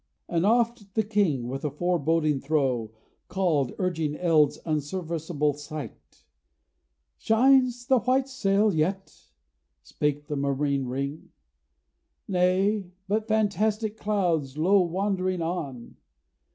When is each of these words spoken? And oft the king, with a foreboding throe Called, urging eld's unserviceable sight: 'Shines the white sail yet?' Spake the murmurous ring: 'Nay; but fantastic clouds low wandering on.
And 0.27 0.47
oft 0.47 0.95
the 0.95 1.03
king, 1.03 1.47
with 1.47 1.63
a 1.63 1.69
foreboding 1.69 2.39
throe 2.39 2.91
Called, 3.27 3.71
urging 3.77 4.15
eld's 4.15 4.57
unserviceable 4.65 5.53
sight: 5.53 6.25
'Shines 7.19 7.85
the 7.85 7.99
white 7.99 8.27
sail 8.27 8.73
yet?' 8.73 9.29
Spake 9.83 10.25
the 10.25 10.35
murmurous 10.35 10.79
ring: 10.85 11.29
'Nay; 12.27 12.89
but 13.07 13.27
fantastic 13.27 13.95
clouds 13.95 14.57
low 14.57 14.81
wandering 14.81 15.43
on. 15.43 15.97